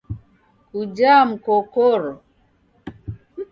[0.69, 2.13] Kujaa mkokoro?